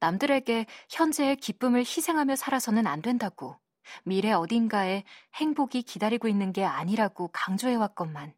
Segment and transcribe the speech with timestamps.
[0.00, 3.56] 남들에게 현재의 기쁨을 희생하며 살아서는 안 된다고
[4.04, 8.34] 미래 어딘가에 행복이 기다리고 있는 게 아니라고 강조해왔건만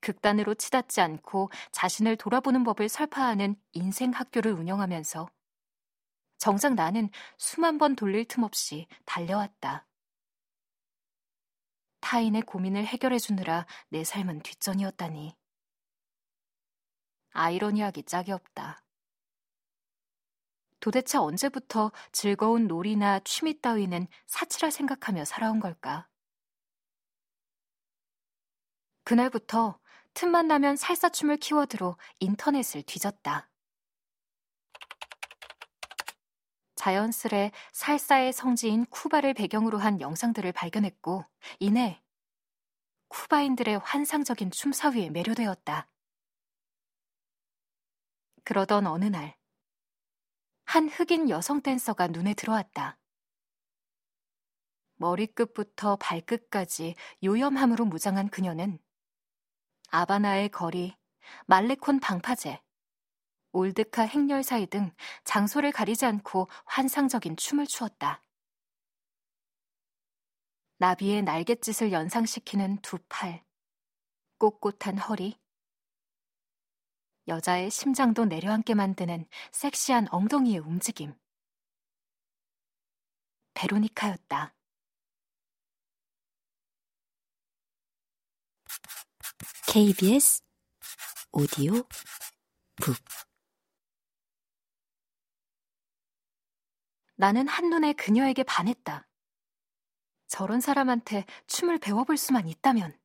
[0.00, 5.28] 극단으로 치닫지 않고 자신을 돌아보는 법을 설파하는 인생 학교를 운영하면서
[6.36, 7.08] 정작 나는
[7.38, 9.86] 수만 번 돌릴 틈 없이 달려왔다.
[12.04, 15.34] 타인의 고민을 해결해 주느라 내 삶은 뒷전이었다니.
[17.30, 18.84] 아이러니하기 짝이 없다.
[20.80, 26.06] 도대체 언제부터 즐거운 놀이나 취미 따위는 사치라 생각하며 살아온 걸까?
[29.04, 29.80] 그날부터
[30.12, 33.48] 틈만 나면 살사춤을 키워드로 인터넷을 뒤졌다.
[36.84, 41.24] 자연스레 살사의 성지인 쿠바를 배경으로 한 영상들을 발견했고,
[41.58, 42.02] 이내
[43.08, 45.88] 쿠바인들의 환상적인 춤사위에 매료되었다.
[48.44, 49.34] 그러던 어느 날,
[50.66, 52.98] 한 흑인 여성 댄서가 눈에 들어왔다.
[54.96, 58.78] 머리끝부터 발끝까지 요염함으로 무장한 그녀는
[59.88, 60.94] 아바나의 거리,
[61.46, 62.60] 말레콘 방파제,
[63.54, 68.20] 올드카 행렬 사이 등 장소를 가리지 않고 환상적인 춤을 추었다.
[70.78, 73.44] 나비의 날갯짓을 연상시키는 두 팔,
[74.38, 75.38] 꼿꼿한 허리,
[77.28, 81.14] 여자의 심장도 내려앉게 만드는 섹시한 엉덩이의 움직임.
[83.54, 84.52] 베로니카였다.
[89.68, 90.42] KBS
[91.32, 91.72] 오디오
[92.76, 92.96] 북
[97.16, 99.06] 나는 한눈에 그녀에게 반했다.
[100.26, 102.98] 저런 사람한테 춤을 배워볼 수만 있다면.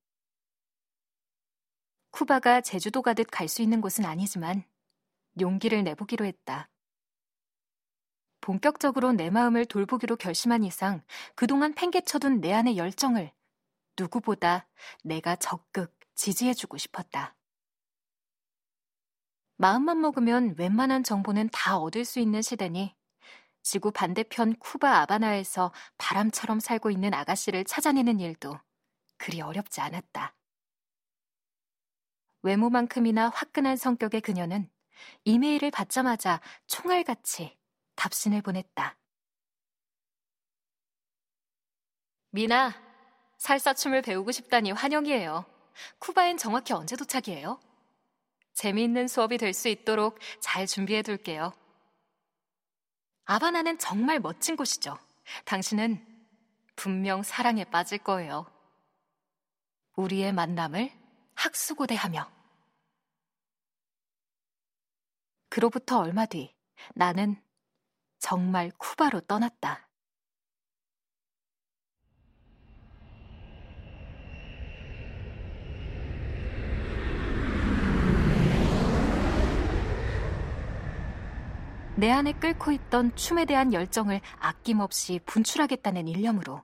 [2.12, 4.64] 쿠바가 제주도 가듯 갈 수 있는 곳은 아니지만
[5.40, 6.70] 용기를 내보기로 했다.
[8.42, 11.04] 본격적으로 내 마음을 돌보기로 결심한 이상
[11.36, 13.32] 그동안 팽개쳐둔 내 안의 열정을
[13.98, 14.68] 누구보다
[15.04, 17.36] 내가 적극 지지해주고 싶었다.
[19.58, 22.96] 마음만 먹으면 웬만한 정보는 다 얻을 수 있는 시대니
[23.62, 28.58] 지구 반대편 쿠바 아바나에서 바람처럼 살고 있는 아가씨를 찾아내는 일도
[29.18, 30.36] 그리 어렵지 않았다.
[32.42, 34.70] 외모만큼이나 화끈한 성격의 그녀는
[35.26, 37.58] 이메일을 받자마자 총알같이
[37.96, 38.98] 답신을 보냈다.
[42.32, 42.74] 미나,
[43.38, 45.46] 살사춤을 배우고 싶다니 환영이에요.
[46.00, 47.60] 쿠바엔 정확히 언제 도착이에요?
[48.54, 51.54] 재미있는 수업이 될 수 있도록 잘 준비해 둘게요.
[53.32, 54.98] 아바나는 정말 멋진 곳이죠.
[55.46, 56.04] 당신은
[56.76, 58.52] 분명 사랑에 빠질 거예요.
[59.98, 60.92] 우리의 만남을
[61.36, 62.28] 학수고대하며.
[65.50, 66.56] 그로부터 얼마 뒤
[66.96, 67.40] 나는
[68.18, 69.88] 정말 쿠바로 떠났다.
[82.00, 86.64] 내 안에 끓고 있던 춤에 대한 열정을 아낌없이 분출하겠다는 일념으로.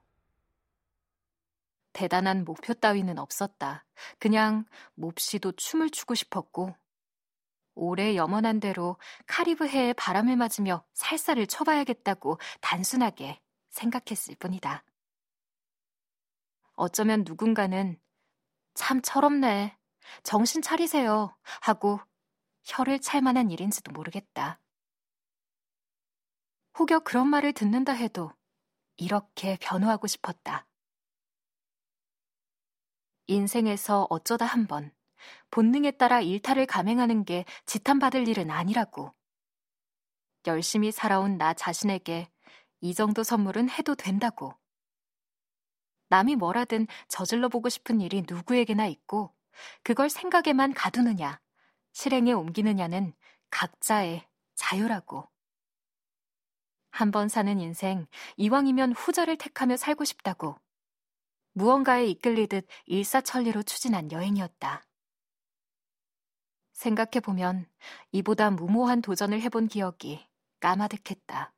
[1.92, 3.86] 대단한 목표 따위는 없었다.
[4.18, 4.64] 그냥
[4.94, 6.74] 몹시도 춤을 추고 싶었고,
[7.74, 8.98] 오래 염원한 대로
[9.28, 13.42] 카리브해의 바람을 맞으며 살사를 쳐봐야겠다고 단순하게
[13.72, 14.86] 생각했을 뿐이다.
[16.76, 18.00] 어쩌면 누군가는
[18.74, 19.78] 참 철없네.
[20.24, 21.36] 정신 차리세요.
[21.60, 22.00] 하고
[22.64, 24.62] 혀를 찰 만한 일인지도 모르겠다.
[26.78, 28.32] 혹여 그런 말을 듣는다 해도
[28.98, 30.68] 이렇게 변호하고 싶었다.
[33.28, 34.92] 인생에서 어쩌다 한 번
[35.52, 39.14] 본능에 따라 일탈을 감행하는 게 지탄받을 일은 아니라고.
[40.48, 42.30] 열심히 살아온 나 자신에게
[42.82, 44.54] 이 정도 선물은 해도 된다고.
[46.10, 49.34] 남이 뭐라든 저질러 보고 싶은 일이 누구에게나 있고,
[49.84, 51.42] 그걸 생각에만 가두느냐,
[51.94, 53.14] 실행에 옮기느냐는
[53.50, 55.28] 각자의 자유라고.
[56.96, 58.08] 한 번 사는 인생,
[58.38, 60.58] 이왕이면 후자를 택하며 살고 싶다고
[61.52, 64.82] 무언가에 이끌리듯 일사천리로 추진한 여행이었다.
[66.72, 67.70] 생각해보면
[68.14, 70.26] 이보다 무모한 도전을 해본 기억이
[70.62, 71.54] 까마득했다.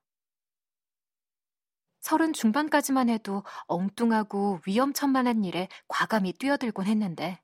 [1.99, 7.39] 서른 중반까지만 해도 엉뚱하고 위험천만한 일에 과감히 뛰어들곤 했는데,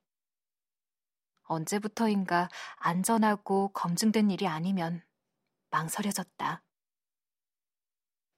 [1.44, 5.04] 언제부터인가 안전하고 검증된 일이 아니면
[5.70, 6.64] 망설여졌다.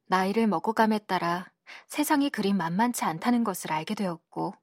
[0.07, 1.51] 나이를 먹어감에 따라
[1.87, 4.53] 세상이 그리 만만치 않다는 것을 알게 되었고,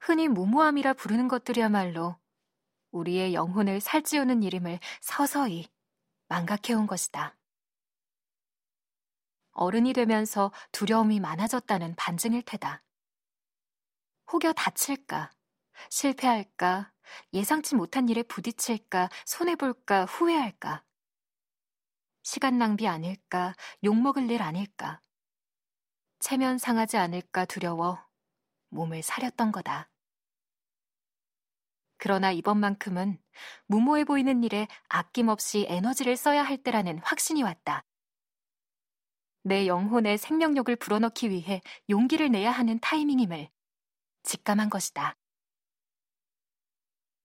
[0.00, 2.16] 흔히 무모함이라 부르는 것들이야말로
[2.90, 5.68] 우리의 영혼을 살찌우는 일임을 서서히
[6.28, 7.36] 망각해온 것이다.
[9.52, 12.82] 어른이 되면서 두려움이 많아졌다는 반증일 테다.
[14.32, 15.32] 혹여 다칠까,
[15.90, 16.92] 실패할까,
[17.32, 20.85] 예상치 못한 일에 부딪힐까, 손해볼까, 후회할까.
[22.26, 25.00] 시간 낭비 아닐까, 욕먹을 일 아닐까.
[26.18, 28.04] 체면 상하지 않을까 두려워
[28.70, 29.88] 몸을 사렸던 거다.
[31.98, 33.22] 그러나 이번만큼은
[33.66, 37.84] 무모해 보이는 일에 아낌없이 에너지를 써야 할 때라는 확신이 왔다.
[39.44, 43.48] 내 영혼의 생명력을 불어넣기 위해 용기를 내야 하는 타이밍임을
[44.24, 45.16] 직감한 것이다.